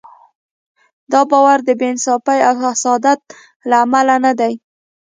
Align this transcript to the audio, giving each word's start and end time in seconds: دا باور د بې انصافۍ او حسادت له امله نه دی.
دا 1.11 1.21
باور 1.31 1.59
د 1.67 1.69
بې 1.79 1.87
انصافۍ 1.93 2.39
او 2.49 2.55
حسادت 2.65 3.19
له 3.69 3.75
امله 3.85 4.15
نه 4.25 4.31
دی. 4.39 4.53